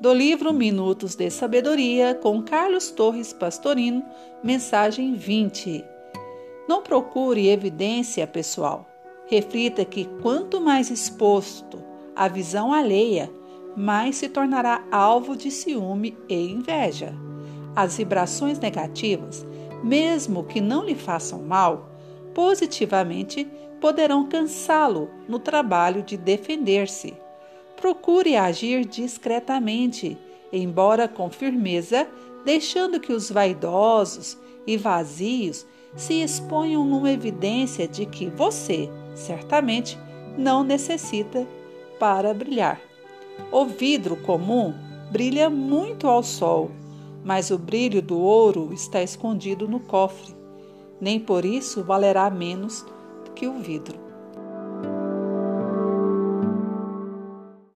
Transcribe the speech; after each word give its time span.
Do 0.00 0.14
livro 0.14 0.50
Minutos 0.50 1.14
de 1.14 1.28
Sabedoria, 1.28 2.14
com 2.14 2.40
Carlos 2.40 2.90
Torres 2.90 3.34
Pastorino, 3.34 4.02
mensagem 4.42 5.14
20. 5.14 5.84
Não 6.66 6.82
procure 6.82 7.50
evidência 7.50 8.26
pessoal. 8.26 8.86
Reflita 9.26 9.84
que 9.84 10.06
quanto 10.22 10.58
mais 10.58 10.90
exposto 10.90 11.84
à 12.16 12.28
visão 12.28 12.72
alheia, 12.72 13.30
mais 13.76 14.16
se 14.16 14.30
tornará 14.30 14.82
alvo 14.90 15.36
de 15.36 15.50
ciúme 15.50 16.16
e 16.30 16.50
inveja. 16.50 17.14
As 17.76 17.98
vibrações 17.98 18.58
negativas, 18.58 19.46
mesmo 19.84 20.44
que 20.44 20.62
não 20.62 20.82
lhe 20.82 20.94
façam 20.94 21.42
mal, 21.42 21.90
positivamente 22.32 23.46
poderão 23.82 24.26
cansá-lo 24.26 25.10
no 25.28 25.38
trabalho 25.38 26.02
de 26.02 26.16
defender-se. 26.16 27.14
Procure 27.80 28.36
agir 28.36 28.84
discretamente, 28.84 30.18
embora 30.52 31.08
com 31.08 31.30
firmeza, 31.30 32.06
deixando 32.44 33.00
que 33.00 33.12
os 33.12 33.30
vaidosos 33.30 34.36
e 34.66 34.76
vazios 34.76 35.66
se 35.96 36.22
exponham 36.22 36.84
numa 36.84 37.10
evidência 37.10 37.88
de 37.88 38.06
que 38.06 38.26
você, 38.26 38.88
certamente, 39.14 39.98
não 40.36 40.62
necessita 40.62 41.46
para 41.98 42.34
brilhar. 42.34 42.80
O 43.50 43.64
vidro 43.64 44.16
comum 44.16 44.74
brilha 45.10 45.48
muito 45.48 46.06
ao 46.06 46.22
sol, 46.22 46.70
mas 47.24 47.50
o 47.50 47.58
brilho 47.58 48.00
do 48.02 48.18
ouro 48.18 48.72
está 48.72 49.02
escondido 49.02 49.66
no 49.66 49.80
cofre. 49.80 50.34
Nem 51.00 51.18
por 51.18 51.44
isso 51.44 51.82
valerá 51.82 52.28
menos 52.30 52.84
que 53.34 53.46
o 53.46 53.58
vidro. 53.58 54.09